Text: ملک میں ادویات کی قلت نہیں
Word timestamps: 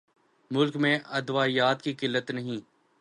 ملک 0.51 0.75
میں 0.75 0.97
ادویات 1.09 1.81
کی 1.81 1.93
قلت 1.93 2.31
نہیں 2.31 2.59